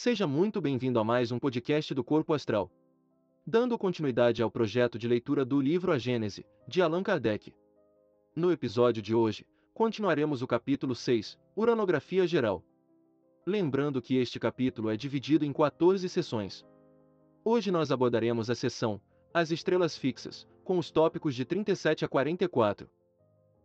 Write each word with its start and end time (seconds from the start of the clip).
Seja 0.00 0.28
muito 0.28 0.60
bem-vindo 0.60 1.00
a 1.00 1.02
mais 1.02 1.32
um 1.32 1.40
podcast 1.40 1.92
do 1.92 2.04
Corpo 2.04 2.32
Astral. 2.32 2.70
Dando 3.44 3.76
continuidade 3.76 4.40
ao 4.40 4.48
projeto 4.48 4.96
de 4.96 5.08
leitura 5.08 5.44
do 5.44 5.60
livro 5.60 5.90
A 5.90 5.98
Gênese, 5.98 6.46
de 6.68 6.80
Allan 6.80 7.02
Kardec. 7.02 7.52
No 8.32 8.52
episódio 8.52 9.02
de 9.02 9.12
hoje, 9.12 9.44
continuaremos 9.74 10.40
o 10.40 10.46
capítulo 10.46 10.94
6, 10.94 11.36
Uranografia 11.56 12.28
Geral. 12.28 12.64
Lembrando 13.44 14.00
que 14.00 14.14
este 14.14 14.38
capítulo 14.38 14.88
é 14.88 14.96
dividido 14.96 15.44
em 15.44 15.52
14 15.52 16.08
sessões. 16.08 16.64
Hoje 17.44 17.72
nós 17.72 17.90
abordaremos 17.90 18.48
a 18.48 18.54
sessão 18.54 19.00
As 19.34 19.50
Estrelas 19.50 19.98
Fixas, 19.98 20.46
com 20.62 20.78
os 20.78 20.92
tópicos 20.92 21.34
de 21.34 21.44
37 21.44 22.04
a 22.04 22.08
44. 22.08 22.88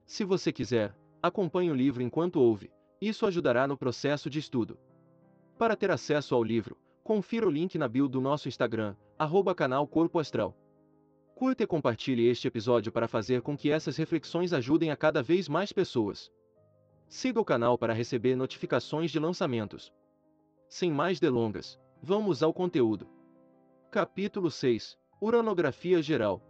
Se 0.04 0.24
você 0.24 0.52
quiser, 0.52 0.98
acompanhe 1.22 1.70
o 1.70 1.76
livro 1.76 2.02
enquanto 2.02 2.42
ouve, 2.42 2.72
isso 3.00 3.24
ajudará 3.24 3.68
no 3.68 3.78
processo 3.78 4.32
de 4.32 4.40
estudo. 4.40 4.80
Para 5.58 5.76
ter 5.76 5.92
acesso 5.92 6.34
ao 6.34 6.44
livro, 6.44 6.78
confira 7.04 7.48
o 7.48 7.50
link 7.50 7.78
na 7.78 7.88
bio 7.88 8.08
do 8.08 8.20
nosso 8.20 8.48
Instagram, 8.48 8.96
arroba 9.18 9.54
canal 9.54 9.88
Corpo 9.88 10.20
Astral. 10.20 10.58
Curta 11.36 11.64
e 11.64 11.68
compartilhe 11.68 12.27
este 12.27 12.48
episódio 12.48 12.91
para 12.91 13.08
fazer 13.08 13.41
com 13.41 13.55
que 13.55 13.70
essas 13.70 13.98
reflexões 13.98 14.54
ajudem 14.54 14.91
a 14.91 14.98
cada 14.98 15.22
vez 15.22 15.48
mais 15.48 15.72
pessoas. 15.72 16.32
Siga 17.08 17.40
o 17.40 17.46
canal 17.46 17.77
para 17.77 17.94
receber 17.94 18.36
notificações 18.36 19.12
de 19.12 19.20
lançamentos. 19.20 19.94
Sem 20.68 20.91
mais 20.91 21.20
delongas, 21.20 21.80
vamos 22.02 22.41
ao 22.41 22.54
conteúdo. 22.54 23.08
Capítulo 23.91 24.49
6 24.49 24.98
Uranografia 25.22 26.02
Geral 26.02 26.41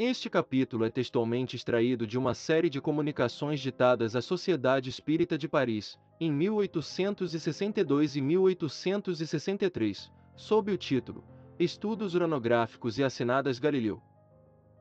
Este 0.00 0.30
capítulo 0.30 0.84
é 0.84 0.90
textualmente 0.90 1.56
extraído 1.56 2.06
de 2.06 2.16
uma 2.16 2.32
série 2.32 2.70
de 2.70 2.80
comunicações 2.80 3.58
ditadas 3.58 4.14
à 4.14 4.22
Sociedade 4.22 4.88
Espírita 4.88 5.36
de 5.36 5.48
Paris, 5.48 5.98
em 6.20 6.30
1862 6.30 8.14
e 8.14 8.20
1863, 8.20 10.08
sob 10.36 10.70
o 10.70 10.78
título 10.78 11.24
Estudos 11.58 12.14
Uranográficos 12.14 12.96
e 12.96 13.02
Assinadas 13.02 13.58
Galileu. 13.58 14.00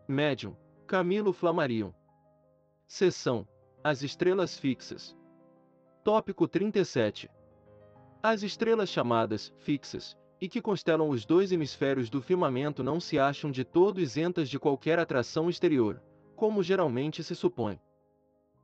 Médium, 0.08 0.56
Camilo 0.86 1.34
Flammarion. 1.34 1.92
Seção 2.88 3.48
As 3.84 4.04
Estrelas 4.04 4.60
Fixas. 4.60 5.18
Tópico 6.04 6.48
37. 6.48 7.28
As 8.22 8.44
estrelas 8.44 8.90
chamadas 8.90 9.52
fixas, 9.58 10.16
e 10.40 10.48
que 10.48 10.62
constelam 10.62 11.10
os 11.10 11.26
dois 11.26 11.52
hemisférios 11.52 12.10
do 12.10 12.22
firmamento 12.22 12.84
não 12.84 13.00
se 13.00 13.18
acham 13.18 13.50
de 13.50 13.64
todo 13.64 14.00
isentas 14.00 14.50
de 14.50 14.60
qualquer 14.60 15.00
atração 15.00 15.50
exterior, 15.50 16.02
como 16.36 16.62
geralmente 16.62 17.24
se 17.24 17.36
supõe. 17.36 17.80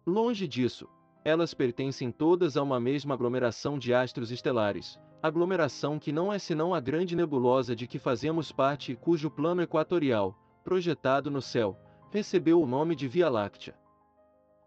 Longe 0.06 0.48
disso, 0.48 0.88
elas 1.26 1.54
pertencem 1.54 2.12
todas 2.12 2.58
a 2.58 2.64
uma 2.64 2.80
mesma 2.80 3.14
aglomeração 3.14 3.80
de 3.80 3.94
astros 3.94 4.32
estelares, 4.32 5.00
aglomeração 5.22 5.98
que 5.98 6.12
não 6.12 6.32
é 6.32 6.38
senão 6.38 6.74
a 6.74 6.80
grande 6.80 7.16
nebulosa 7.16 7.76
de 7.76 7.88
que 7.88 7.98
fazemos 7.98 8.52
parte 8.52 8.92
e 8.92 8.96
cujo 8.96 9.32
plano 9.32 9.62
equatorial, 9.62 10.38
projetado 10.64 11.32
no 11.32 11.42
céu, 11.42 11.78
recebeu 12.12 12.62
o 12.62 12.68
nome 12.68 12.96
de 12.96 13.08
Via 13.08 13.30
Láctea. 13.30 13.76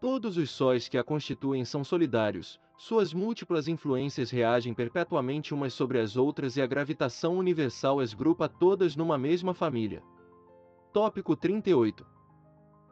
Todos 0.01 0.35
os 0.37 0.49
sóis 0.51 0.87
que 0.87 0.97
a 0.97 1.03
constituem 1.03 1.63
são 1.63 1.83
solidários, 1.83 2.59
suas 2.77 3.11
múltiplas 3.11 3.67
influências 3.67 4.29
reagem 4.29 4.71
perpetuamente 4.71 5.53
umas 5.53 5.73
sobre 5.73 5.99
as 5.99 6.15
outras 6.15 6.55
e 6.57 6.61
a 6.61 6.67
gravitação 6.67 7.35
universal 7.35 7.99
as 7.99 8.13
grupa 8.13 8.47
todas 8.47 8.95
numa 8.95 9.17
mesma 9.17 9.53
família. 9.53 10.03
Tópico 10.93 11.35
38. 11.35 12.05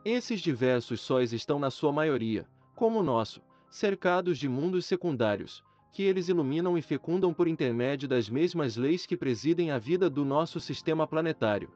Esses 0.03 0.41
diversos 0.41 1.01
sóis 1.01 1.31
estão 1.33 1.59
na 1.59 1.69
sua 1.69 1.91
maioria, 1.91 2.47
como 2.75 2.99
o 2.99 3.03
nosso, 3.03 3.41
cercados 3.69 4.39
de 4.39 4.49
mundos 4.49 4.85
secundários, 4.85 5.63
que 5.91 6.01
eles 6.01 6.29
iluminam 6.29 6.77
e 6.77 6.81
fecundam 6.81 7.31
por 7.31 7.47
intermédio 7.47 8.07
das 8.07 8.27
mesmas 8.27 8.75
leis 8.75 9.05
que 9.05 9.15
presidem 9.15 9.69
a 9.69 9.77
vida 9.77 10.09
do 10.09 10.25
nosso 10.25 10.59
sistema 10.59 11.07
planetário. 11.07 11.71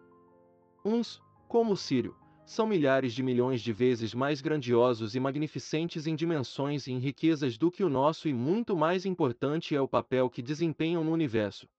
Uns, 0.83 1.21
como 1.47 1.73
o 1.73 1.77
Sírio, 1.77 2.15
são 2.49 2.65
milhares 2.65 3.13
de 3.13 3.21
milhões 3.21 3.61
de 3.61 3.71
vezes 3.71 4.15
mais 4.15 4.41
grandiosos 4.41 5.13
e 5.13 5.19
magnificentes 5.19 6.07
em 6.07 6.15
dimensões 6.15 6.87
e 6.87 6.91
em 6.91 6.97
riquezas 6.97 7.59
do 7.59 7.69
que 7.69 7.83
o 7.83 7.89
nosso 7.89 8.27
e 8.27 8.33
muito 8.33 8.75
mais 8.75 9.05
importante 9.05 9.75
é 9.75 9.79
o 9.79 9.87
papel 9.87 10.27
que 10.31 10.41
desempenham 10.41 11.03
no 11.03 11.11
universo. 11.11 11.69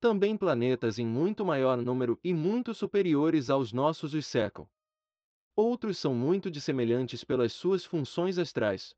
Também 0.00 0.34
planetas 0.34 0.98
em 0.98 1.06
muito 1.06 1.44
maior 1.44 1.76
número 1.76 2.18
e 2.24 2.32
muito 2.32 2.72
superiores 2.72 3.50
aos 3.50 3.70
nossos 3.70 4.14
os 4.14 4.24
cercam. 4.24 4.66
Outros 5.54 5.98
são 5.98 6.14
muito 6.14 6.50
dissemelhantes 6.50 7.22
pelas 7.22 7.52
suas 7.52 7.84
funções 7.84 8.38
astrais. 8.38 8.96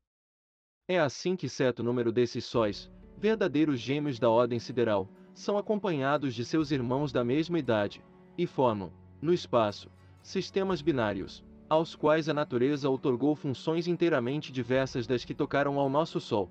É 0.87 0.97
assim 0.97 1.35
que 1.35 1.49
certo 1.49 1.83
número 1.83 2.09
desses 2.09 2.45
sóis, 2.45 2.89
verdadeiros 3.17 3.81
gêmeos 3.81 4.17
da 4.17 4.29
ordem 4.29 4.59
sideral, 4.59 5.09
são 5.33 5.57
acompanhados 5.57 6.33
de 6.33 6.45
seus 6.45 6.71
irmãos 6.71 7.11
da 7.11 7.21
mesma 7.21 7.59
idade, 7.59 8.01
e 8.37 8.47
formam, 8.47 8.93
no 9.21 9.33
espaço, 9.33 9.91
sistemas 10.25 10.81
binários, 10.81 11.45
aos 11.69 11.93
quais 11.93 12.27
a 12.27 12.33
natureza 12.33 12.89
outorgou 12.89 13.35
funções 13.35 13.87
inteiramente 13.87 14.51
diversas 14.51 15.05
das 15.05 15.23
que 15.23 15.35
tocaram 15.35 15.79
ao 15.79 15.87
nosso 15.87 16.19
Sol. 16.19 16.49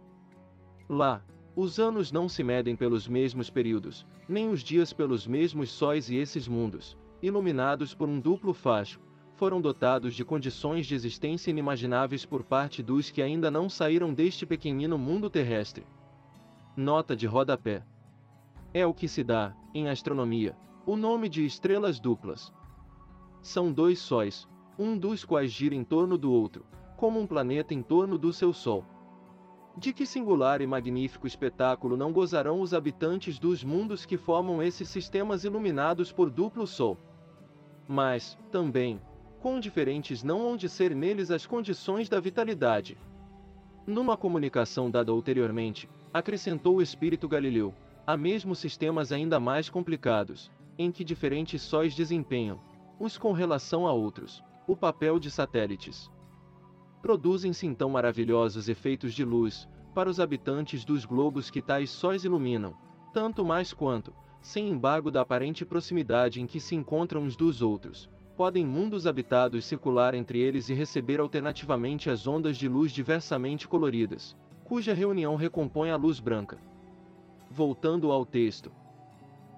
Lá, 0.88 1.24
os 1.56 1.80
anos 1.80 2.12
não 2.12 2.28
se 2.28 2.44
medem 2.44 2.76
pelos 2.76 3.08
mesmos 3.08 3.50
períodos, 3.50 4.06
nem 4.28 4.48
os 4.48 4.62
dias 4.62 4.92
pelos 4.92 5.26
mesmos 5.26 5.72
sóis 5.72 6.08
e 6.08 6.14
esses 6.14 6.46
mundos, 6.46 6.96
iluminados 7.20 7.92
por 7.92 8.08
um 8.08 8.20
duplo 8.20 8.54
facho, 8.54 9.00
foram 9.34 9.60
dotados 9.60 10.14
de 10.14 10.24
condições 10.24 10.86
de 10.86 10.94
existência 10.94 11.50
inimagináveis 11.50 12.24
por 12.24 12.44
parte 12.44 12.80
dos 12.80 13.10
que 13.10 13.20
ainda 13.20 13.50
não 13.50 13.68
saíram 13.68 14.14
deste 14.14 14.46
pequenino 14.46 14.96
mundo 14.96 15.28
terrestre. 15.28 15.84
Nota 16.76 17.16
de 17.16 17.26
rodapé. 17.26 17.82
É 18.72 18.86
o 18.86 18.94
que 18.94 19.08
se 19.08 19.24
dá, 19.24 19.52
em 19.74 19.88
astronomia, 19.88 20.56
o 20.86 20.96
nome 20.96 21.28
de 21.28 21.44
estrelas 21.44 21.98
duplas. 21.98 22.52
São 23.44 23.70
dois 23.70 23.98
sóis, 23.98 24.48
um 24.78 24.96
dos 24.96 25.22
quais 25.22 25.52
gira 25.52 25.74
em 25.74 25.84
torno 25.84 26.16
do 26.16 26.32
outro, 26.32 26.64
como 26.96 27.20
um 27.20 27.26
planeta 27.26 27.74
em 27.74 27.82
torno 27.82 28.16
do 28.16 28.32
seu 28.32 28.54
Sol. 28.54 28.82
De 29.76 29.92
que 29.92 30.06
singular 30.06 30.62
e 30.62 30.66
magnífico 30.66 31.26
espetáculo 31.26 31.94
não 31.94 32.10
gozarão 32.10 32.62
os 32.62 32.72
habitantes 32.72 33.38
dos 33.38 33.62
mundos 33.62 34.06
que 34.06 34.16
formam 34.16 34.62
esses 34.62 34.88
sistemas 34.88 35.44
iluminados 35.44 36.10
por 36.10 36.30
duplo 36.30 36.66
Sol? 36.66 36.96
Mas, 37.86 38.38
também, 38.50 38.98
quão 39.42 39.60
diferentes 39.60 40.22
não 40.22 40.40
hão 40.40 40.56
de 40.56 40.66
ser 40.66 40.94
neles 40.94 41.30
as 41.30 41.44
condições 41.44 42.08
da 42.08 42.18
vitalidade. 42.18 42.96
Numa 43.86 44.16
comunicação 44.16 44.90
dada 44.90 45.12
ulteriormente, 45.12 45.86
acrescentou 46.14 46.76
o 46.76 46.82
espírito 46.82 47.28
Galileu, 47.28 47.74
há 48.06 48.16
mesmo 48.16 48.54
sistemas 48.54 49.12
ainda 49.12 49.38
mais 49.38 49.68
complicados, 49.68 50.50
em 50.78 50.90
que 50.90 51.04
diferentes 51.04 51.60
sóis 51.60 51.94
desempenham, 51.94 52.58
uns 52.98 53.18
com 53.18 53.32
relação 53.32 53.86
a 53.86 53.92
outros, 53.92 54.42
o 54.66 54.76
papel 54.76 55.18
de 55.18 55.30
satélites. 55.30 56.10
Produzem-se 57.02 57.66
então 57.66 57.90
maravilhosos 57.90 58.68
efeitos 58.68 59.12
de 59.12 59.24
luz, 59.24 59.68
para 59.94 60.08
os 60.08 60.18
habitantes 60.18 60.84
dos 60.84 61.04
globos 61.04 61.50
que 61.50 61.62
tais 61.62 61.90
sóis 61.90 62.24
iluminam, 62.24 62.74
tanto 63.12 63.44
mais 63.44 63.72
quanto, 63.72 64.12
sem 64.40 64.68
embargo 64.68 65.10
da 65.10 65.20
aparente 65.20 65.64
proximidade 65.64 66.40
em 66.40 66.46
que 66.46 66.58
se 66.58 66.74
encontram 66.74 67.22
uns 67.22 67.36
dos 67.36 67.62
outros, 67.62 68.10
podem 68.36 68.66
mundos 68.66 69.06
habitados 69.06 69.64
circular 69.64 70.14
entre 70.14 70.38
eles 70.40 70.68
e 70.68 70.74
receber 70.74 71.20
alternativamente 71.20 72.10
as 72.10 72.26
ondas 72.26 72.56
de 72.56 72.68
luz 72.68 72.90
diversamente 72.90 73.68
coloridas, 73.68 74.36
cuja 74.64 74.92
reunião 74.92 75.36
recompõe 75.36 75.90
a 75.90 75.96
luz 75.96 76.18
branca. 76.18 76.58
Voltando 77.50 78.10
ao 78.10 78.26
texto. 78.26 78.72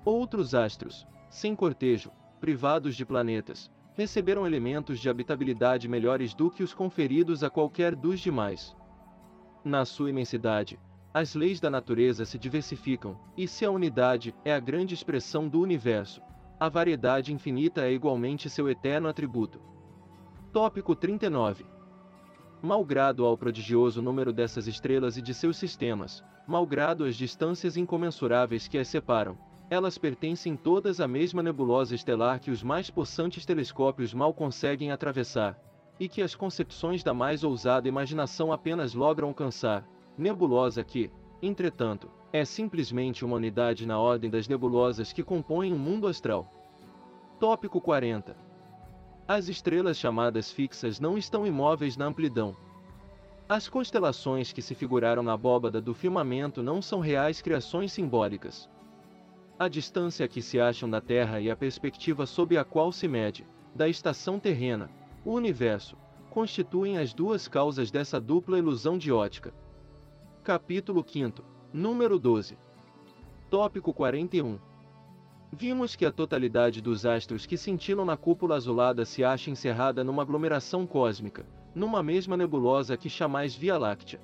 Outros 0.05 0.55
astros, 0.55 1.07
sem 1.31 1.57
cortejo, 1.57 2.11
privados 2.41 2.97
de 2.97 3.05
planetas, 3.05 3.71
receberam 3.95 4.47
elementos 4.47 5.01
de 5.01 5.09
habitabilidade 5.09 5.89
melhores 5.89 6.35
do 6.35 6.51
que 6.51 6.63
os 6.63 6.75
conferidos 6.75 7.43
a 7.43 7.51
qualquer 7.51 7.95
dos 7.95 8.21
demais. 8.21 8.77
Na 9.65 9.85
sua 9.85 10.11
imensidade, 10.11 10.79
as 11.13 11.35
leis 11.35 11.59
da 11.59 11.71
natureza 11.71 12.27
se 12.27 12.39
diversificam, 12.39 13.19
e 13.37 13.49
se 13.49 13.65
a 13.65 13.71
unidade 13.71 14.35
é 14.45 14.53
a 14.53 14.61
grande 14.61 14.93
expressão 14.93 15.49
do 15.49 15.61
universo, 15.61 16.21
a 16.61 16.69
variedade 16.69 17.33
infinita 17.33 17.87
é 17.87 17.93
igualmente 17.93 18.51
seu 18.51 18.69
eterno 18.69 19.09
atributo. 19.09 19.61
Tópico 20.53 20.95
39. 20.95 21.65
Malgrado 22.63 23.25
ao 23.25 23.37
prodigioso 23.37 24.03
número 24.03 24.33
dessas 24.33 24.67
estrelas 24.67 25.17
e 25.17 25.23
de 25.23 25.33
seus 25.33 25.57
sistemas, 25.57 26.23
malgrado 26.47 27.05
as 27.05 27.17
distâncias 27.17 27.77
incomensuráveis 27.77 28.69
que 28.69 28.79
as 28.79 28.89
separam, 28.89 29.39
elas 29.69 29.99
pertencem 29.99 30.57
todas 30.57 31.01
à 31.01 31.09
mesma 31.09 31.43
nebulosa 31.43 31.95
estelar 31.95 32.39
que 32.41 32.51
os 32.51 32.63
mais 32.63 32.89
possantes 32.89 33.45
telescópios 33.45 34.15
mal 34.15 34.33
conseguem 34.33 34.93
atravessar, 34.93 35.59
e 35.99 36.09
que 36.09 36.23
as 36.23 36.35
concepções 36.35 37.03
da 37.03 37.13
mais 37.13 37.43
ousada 37.43 37.89
imaginação 37.89 38.53
apenas 38.53 38.95
logram 38.95 39.29
alcançar, 39.29 39.85
nebulosa 40.17 40.85
que, 40.85 41.11
entretanto, 41.43 42.09
é 42.33 42.45
simplesmente 42.45 43.25
uma 43.25 43.37
unidade 43.37 43.87
na 43.87 43.99
ordem 43.99 44.31
das 44.31 44.47
nebulosas 44.47 45.13
que 45.13 45.23
compõem 45.23 45.73
o 45.73 45.79
mundo 45.79 46.07
astral. 46.07 46.49
Tópico 47.41 47.81
40. 47.81 48.37
As 49.27 49.49
estrelas 49.49 49.99
chamadas 49.99 50.53
fixas 50.53 51.01
não 51.01 51.19
estão 51.19 51.45
imóveis 51.45 51.97
na 51.97 52.07
amplidão. 52.07 52.55
As 53.49 53.69
constelações 53.69 54.53
que 54.53 54.63
se 54.63 54.75
figuraram 54.75 55.23
na 55.23 55.33
abóbada 55.33 55.81
do 55.81 55.95
firmamento 55.95 56.63
não 56.63 56.81
são 56.81 57.01
reais 57.01 57.43
criações 57.43 57.93
simbólicas. 57.93 58.69
A 59.59 59.69
distância 59.69 60.29
que 60.29 60.43
se 60.43 60.61
acham 60.61 60.89
da 60.89 61.01
Terra 61.01 61.41
e 61.41 61.51
a 61.51 61.57
perspectiva 61.57 62.27
sob 62.27 62.59
a 62.59 62.65
qual 62.65 62.93
se 62.93 63.09
mede, 63.09 63.47
da 63.75 63.89
estação 63.89 64.39
terrena, 64.39 64.91
o 65.25 65.33
universo, 65.33 65.97
constituem 66.29 66.99
as 66.99 67.15
duas 67.15 67.49
causas 67.49 67.91
dessa 67.91 68.21
dupla 68.21 68.59
ilusão 68.59 68.99
de 68.99 69.11
ótica. 69.11 69.55
Capítulo 70.45 71.03
5, 71.03 71.43
número 71.73 72.19
12. 72.19 72.59
Tópico 73.49 73.95
41. 73.95 74.59
Vimos 75.51 75.97
que 75.97 76.05
a 76.05 76.13
totalidade 76.13 76.83
dos 76.83 77.07
astros 77.07 77.47
que 77.47 77.57
cintilam 77.57 78.05
na 78.05 78.17
cúpula 78.17 78.57
azulada 78.57 79.07
se 79.07 79.25
acha 79.25 79.51
encerrada 79.51 80.05
numa 80.05 80.21
aglomeração 80.21 80.87
cósmica, 80.87 81.47
numa 81.75 82.03
mesma 82.03 82.37
nebulosa 82.37 82.95
que 82.95 83.09
chamais 83.09 83.55
Via 83.55 83.79
Láctea. 83.79 84.21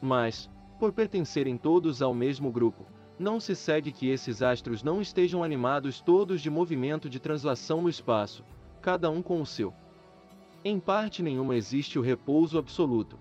Mas, 0.00 0.48
por 0.78 0.92
pertencerem 0.92 1.58
todos 1.58 2.00
ao 2.00 2.14
mesmo 2.14 2.52
grupo, 2.52 2.86
não 3.18 3.40
se 3.40 3.56
segue 3.56 3.92
que 3.92 4.08
esses 4.08 4.42
astros 4.42 4.82
não 4.82 5.00
estejam 5.00 5.42
animados 5.42 6.00
todos 6.00 6.40
de 6.40 6.50
movimento 6.50 7.08
de 7.08 7.18
translação 7.18 7.80
no 7.80 7.88
espaço, 7.88 8.44
cada 8.82 9.10
um 9.10 9.22
com 9.22 9.40
o 9.40 9.46
seu. 9.46 9.72
Em 10.64 10.78
parte 10.78 11.22
nenhuma 11.22 11.56
existe 11.56 11.98
o 11.98 12.02
repouso 12.02 12.58
absoluto. 12.58 13.18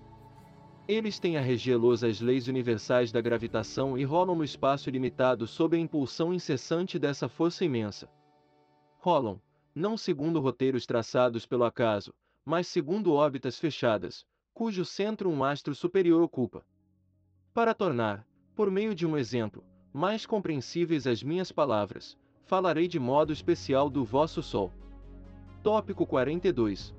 Eles 0.88 1.18
têm 1.18 1.38
a 1.38 1.42
regelos 1.42 2.04
as 2.04 2.20
leis 2.20 2.48
universais 2.48 3.12
da 3.12 3.22
gravitação 3.22 3.98
e 3.98 4.04
rolam 4.04 4.36
no 4.36 4.44
espaço 4.44 4.90
ilimitado 4.90 5.48
sob 5.48 5.76
a 5.76 5.80
impulsão 5.80 6.34
incessante 6.34 7.00
dessa 7.00 7.28
força 7.28 7.64
imensa. 7.66 8.10
Rolam, 9.00 9.42
não 9.74 9.98
segundo 9.98 10.40
roteiros 10.40 10.86
traçados 10.86 11.46
pelo 11.46 11.64
acaso, 11.64 12.14
mas 12.44 12.68
segundo 12.68 13.14
órbitas 13.14 13.58
fechadas, 13.58 14.26
cujo 14.54 14.86
centro 14.86 15.30
um 15.30 15.44
astro 15.44 15.74
superior 15.74 16.22
ocupa. 16.22 16.64
Para 17.54 17.74
tornar, 17.74 18.26
por 18.56 18.70
meio 18.70 18.94
de 18.94 19.06
um 19.06 19.18
exemplo, 19.18 19.64
mais 19.96 20.26
compreensíveis 20.26 21.08
as 21.08 21.24
minhas 21.24 21.54
palavras, 21.54 22.18
falarei 22.44 22.86
de 22.86 23.00
modo 23.00 23.32
especial 23.32 23.90
do 23.90 24.04
vosso 24.04 24.44
Sol. 24.44 24.70
Tópico 25.64 26.06
42. 26.06 26.94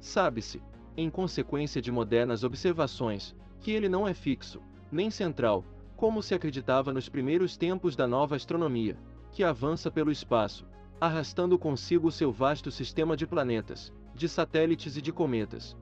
Sabe-se, 0.00 0.60
em 0.96 1.08
consequência 1.08 1.80
de 1.80 1.92
modernas 1.92 2.42
observações, 2.42 3.32
que 3.60 3.70
ele 3.70 3.88
não 3.88 4.08
é 4.08 4.12
fixo, 4.12 4.60
nem 4.90 5.08
central, 5.08 5.64
como 5.96 6.20
se 6.20 6.34
acreditava 6.34 6.92
nos 6.92 7.08
primeiros 7.08 7.56
tempos 7.56 7.94
da 7.94 8.08
nova 8.08 8.34
astronomia, 8.34 8.98
que 9.30 9.44
avança 9.44 9.88
pelo 9.88 10.10
espaço, 10.10 10.66
arrastando 11.00 11.56
consigo 11.56 12.10
seu 12.10 12.32
vasto 12.32 12.72
sistema 12.72 13.16
de 13.16 13.24
planetas, 13.24 13.92
de 14.16 14.28
satélites 14.28 14.96
e 14.96 15.00
de 15.00 15.12
cometas. 15.12 15.76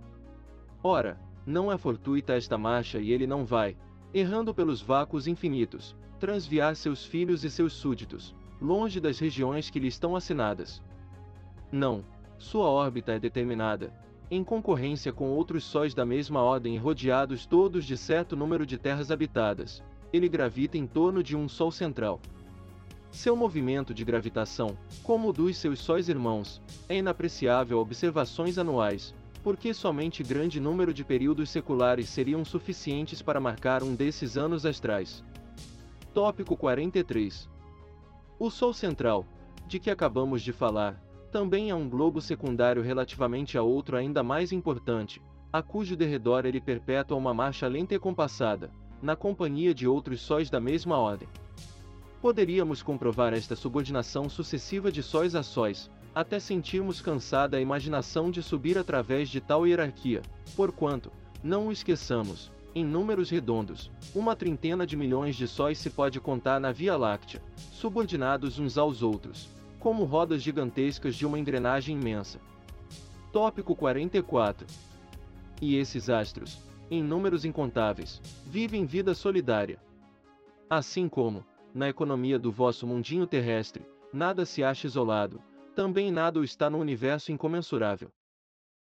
Ora, 0.82 1.18
não 1.46 1.72
é 1.72 1.78
fortuita 1.78 2.34
esta 2.34 2.58
marcha 2.58 2.98
e 2.98 3.12
ele 3.12 3.26
não 3.26 3.46
vai, 3.46 3.78
errando 4.12 4.54
pelos 4.54 4.80
vácuos 4.80 5.26
infinitos, 5.26 5.96
transviar 6.18 6.74
seus 6.74 7.04
filhos 7.04 7.44
e 7.44 7.50
seus 7.50 7.72
súditos, 7.72 8.34
longe 8.60 9.00
das 9.00 9.18
regiões 9.18 9.70
que 9.70 9.78
lhe 9.78 9.88
estão 9.88 10.16
assinadas. 10.16 10.82
Não, 11.70 12.04
sua 12.38 12.68
órbita 12.68 13.12
é 13.12 13.18
determinada, 13.18 13.92
em 14.30 14.44
concorrência 14.44 15.10
com 15.10 15.30
outros 15.30 15.64
sóis 15.64 15.94
da 15.94 16.04
mesma 16.04 16.42
ordem 16.42 16.74
e 16.74 16.78
rodeados 16.78 17.46
todos 17.46 17.84
de 17.84 17.96
certo 17.96 18.36
número 18.36 18.66
de 18.66 18.76
terras 18.76 19.10
habitadas, 19.10 19.82
ele 20.12 20.28
gravita 20.28 20.76
em 20.76 20.86
torno 20.86 21.22
de 21.22 21.34
um 21.34 21.48
Sol 21.48 21.70
central. 21.70 22.20
Seu 23.10 23.34
movimento 23.34 23.94
de 23.94 24.04
gravitação, 24.04 24.76
como 25.02 25.30
o 25.30 25.32
dos 25.32 25.56
seus 25.56 25.78
sóis 25.78 26.10
irmãos, 26.10 26.60
é 26.88 26.98
inapreciável 26.98 27.78
a 27.78 27.80
observações 27.80 28.58
anuais, 28.58 29.14
porque 29.48 29.72
somente 29.72 30.22
grande 30.22 30.60
número 30.60 30.92
de 30.92 31.02
períodos 31.02 31.48
seculares 31.48 32.10
seriam 32.10 32.44
suficientes 32.44 33.22
para 33.22 33.40
marcar 33.40 33.82
um 33.82 33.94
desses 33.94 34.36
anos 34.36 34.66
astrais. 34.66 35.24
Tópico 36.12 36.54
43 36.54 37.48
O 38.38 38.50
Sol 38.50 38.74
central, 38.74 39.24
de 39.66 39.78
que 39.78 39.90
acabamos 39.90 40.42
de 40.42 40.52
falar, 40.52 41.02
também 41.32 41.70
é 41.70 41.74
um 41.74 41.88
globo 41.88 42.20
secundário 42.20 42.82
relativamente 42.82 43.56
a 43.56 43.62
outro 43.62 43.96
ainda 43.96 44.22
mais 44.22 44.52
importante, 44.52 45.22
a 45.50 45.62
cujo 45.62 45.96
derredor 45.96 46.44
ele 46.44 46.60
perpetua 46.60 47.16
uma 47.16 47.32
marcha 47.32 47.66
lenta 47.66 47.94
e 47.94 47.98
compassada, 47.98 48.70
na 49.00 49.16
companhia 49.16 49.72
de 49.72 49.88
outros 49.88 50.20
sóis 50.20 50.50
da 50.50 50.60
mesma 50.60 50.98
ordem. 50.98 51.26
Poderíamos 52.20 52.82
comprovar 52.82 53.32
esta 53.32 53.56
subordinação 53.56 54.28
sucessiva 54.28 54.92
de 54.92 55.02
sóis 55.02 55.34
a 55.34 55.42
sóis, 55.42 55.90
até 56.14 56.38
sentirmos 56.38 57.00
cansada 57.00 57.56
a 57.56 57.60
imaginação 57.60 58.30
de 58.30 58.42
subir 58.42 58.76
através 58.78 59.28
de 59.28 59.40
tal 59.40 59.66
hierarquia, 59.66 60.22
porquanto, 60.56 61.12
não 61.42 61.68
o 61.68 61.72
esqueçamos, 61.72 62.50
em 62.74 62.84
números 62.84 63.30
redondos, 63.30 63.90
uma 64.14 64.36
trintena 64.36 64.86
de 64.86 64.96
milhões 64.96 65.36
de 65.36 65.48
sóis 65.48 65.78
se 65.78 65.90
pode 65.90 66.20
contar 66.20 66.60
na 66.60 66.70
Via 66.72 66.96
Láctea, 66.96 67.42
subordinados 67.72 68.58
uns 68.58 68.76
aos 68.76 69.02
outros, 69.02 69.48
como 69.78 70.04
rodas 70.04 70.42
gigantescas 70.42 71.14
de 71.14 71.26
uma 71.26 71.38
engrenagem 71.38 71.96
imensa. 71.96 72.40
Tópico 73.32 73.74
44. 73.74 74.66
E 75.60 75.76
esses 75.76 76.08
astros, 76.08 76.58
em 76.90 77.02
números 77.02 77.44
incontáveis, 77.44 78.20
vivem 78.46 78.86
vida 78.86 79.14
solidária. 79.14 79.78
Assim 80.68 81.08
como, 81.08 81.44
na 81.74 81.88
economia 81.88 82.38
do 82.38 82.50
vosso 82.50 82.86
mundinho 82.86 83.26
terrestre, 83.26 83.84
nada 84.12 84.44
se 84.44 84.62
acha 84.62 84.86
isolado, 84.86 85.40
também 85.78 86.10
nada 86.10 86.40
o 86.40 86.42
está 86.42 86.68
no 86.68 86.76
universo 86.76 87.30
incomensurável. 87.30 88.10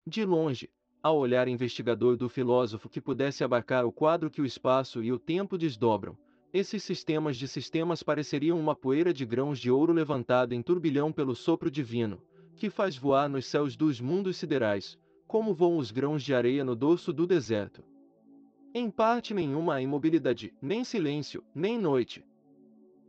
De 0.06 0.22
longe, 0.22 0.68
ao 1.02 1.16
olhar 1.16 1.48
investigador 1.48 2.14
do 2.14 2.28
filósofo 2.28 2.90
que 2.90 3.00
pudesse 3.00 3.42
abarcar 3.42 3.86
o 3.86 3.90
quadro 3.90 4.30
que 4.30 4.42
o 4.42 4.44
espaço 4.44 5.02
e 5.02 5.10
o 5.10 5.18
tempo 5.18 5.56
desdobram, 5.56 6.14
esses 6.52 6.82
sistemas 6.82 7.38
de 7.38 7.48
sistemas 7.48 8.02
pareceriam 8.02 8.60
uma 8.60 8.76
poeira 8.76 9.14
de 9.14 9.24
grãos 9.24 9.58
de 9.58 9.70
ouro 9.70 9.94
levantada 9.94 10.54
em 10.54 10.60
turbilhão 10.60 11.10
pelo 11.10 11.34
sopro 11.34 11.70
divino, 11.70 12.20
que 12.54 12.68
faz 12.68 12.98
voar 12.98 13.30
nos 13.30 13.46
céus 13.46 13.74
dos 13.76 13.98
mundos 13.98 14.36
siderais, 14.36 14.98
como 15.26 15.54
voam 15.54 15.78
os 15.78 15.90
grãos 15.90 16.22
de 16.22 16.34
areia 16.34 16.66
no 16.66 16.76
dorso 16.76 17.14
do 17.14 17.26
deserto. 17.26 17.82
Em 18.74 18.90
parte 18.90 19.32
nenhuma 19.32 19.80
imobilidade, 19.80 20.52
nem 20.60 20.84
silêncio, 20.84 21.42
nem 21.54 21.78
noite. 21.78 22.22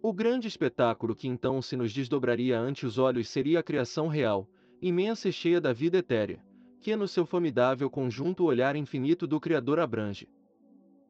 O 0.07 0.13
grande 0.13 0.47
espetáculo 0.47 1.15
que 1.15 1.27
então 1.27 1.63
se 1.63 1.75
nos 1.75 1.91
desdobraria 1.91 2.59
ante 2.59 2.85
os 2.85 2.99
olhos 2.99 3.27
seria 3.27 3.61
a 3.61 3.63
criação 3.63 4.07
real, 4.07 4.47
imensa 4.79 5.29
e 5.29 5.33
cheia 5.33 5.59
da 5.59 5.73
vida 5.73 5.97
etérea, 5.97 6.45
que 6.79 6.95
no 6.95 7.07
seu 7.07 7.25
formidável 7.25 7.89
conjunto 7.89 8.43
o 8.43 8.45
olhar 8.45 8.75
infinito 8.75 9.25
do 9.25 9.39
Criador 9.39 9.79
abrange. 9.79 10.29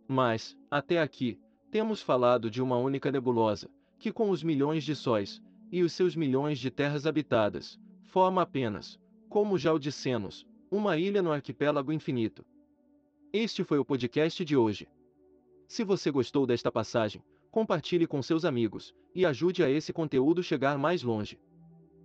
Mas, 0.07 0.57
até 0.71 1.01
aqui, 1.01 1.37
temos 1.69 2.01
falado 2.01 2.49
de 2.49 2.61
uma 2.61 2.77
única 2.77 3.11
nebulosa, 3.11 3.69
que 3.99 4.13
com 4.13 4.29
os 4.29 4.41
milhões 4.41 4.85
de 4.85 4.95
sóis, 4.95 5.43
e 5.69 5.83
os 5.83 5.91
seus 5.91 6.15
milhões 6.15 6.57
de 6.57 6.71
terras 6.71 7.05
habitadas, 7.05 7.77
forma 8.01 8.43
apenas, 8.43 8.97
como 9.27 9.57
já 9.57 9.73
o 9.73 9.77
dissemos, 9.77 10.47
uma 10.71 10.97
ilha 10.97 11.21
no 11.21 11.33
arquipélago 11.33 11.91
infinito. 11.91 12.45
Este 13.33 13.61
foi 13.61 13.77
o 13.77 13.83
podcast 13.83 14.45
de 14.45 14.55
hoje. 14.55 14.87
Se 15.67 15.83
você 15.83 16.09
gostou 16.09 16.47
desta 16.47 16.71
passagem, 16.71 17.21
compartilhe 17.55 18.05
com 18.05 18.21
seus 18.21 18.43
amigos 18.43 18.93
e 19.15 19.25
ajude 19.25 19.63
a 19.63 19.69
esse 19.69 19.93
conteúdo 19.93 20.43
chegar 20.43 20.77
mais 20.77 21.01
longe. 21.01 21.39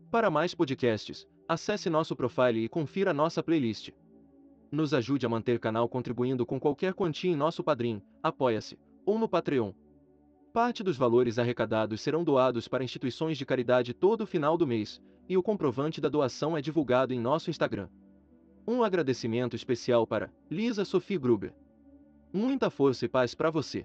Para 0.08 0.30
mais 0.30 0.54
podcasts, 0.54 1.26
acesse 1.48 1.90
nosso 1.90 2.14
profile 2.14 2.62
e 2.62 2.68
confira 2.68 3.12
nossa 3.12 3.42
playlist. 3.42 3.90
Nos 4.70 4.94
ajude 4.94 5.26
a 5.26 5.28
manter 5.28 5.56
o 5.56 5.60
canal 5.60 5.88
contribuindo 5.88 6.46
com 6.46 6.60
qualquer 6.60 6.94
quantia 6.94 7.32
em 7.32 7.34
nosso 7.34 7.64
Padrim, 7.64 8.00
Apoia-se, 8.22 8.78
ou 9.04 9.18
no 9.18 9.28
Patreon. 9.28 9.72
Parte 10.52 10.84
dos 10.84 10.96
valores 10.96 11.36
arrecadados 11.36 12.00
serão 12.00 12.22
doados 12.22 12.68
para 12.68 12.84
instituições 12.84 13.36
de 13.36 13.44
caridade 13.44 13.92
todo 13.92 14.28
final 14.28 14.56
do 14.56 14.68
mês, 14.68 15.02
e 15.28 15.36
o 15.36 15.42
comprovante 15.42 16.00
da 16.00 16.08
doação 16.08 16.56
é 16.56 16.62
divulgado 16.62 17.12
em 17.12 17.18
nosso 17.18 17.50
Instagram. 17.50 17.88
Um 18.64 18.84
agradecimento 18.84 19.56
especial 19.56 20.06
para 20.06 20.32
Lisa 20.48 20.84
Sophie 20.84 21.18
Gruber. 21.18 21.52
Muita 22.32 22.70
força 22.70 23.04
e 23.04 23.08
paz 23.08 23.34
para 23.34 23.50
você. 23.50 23.84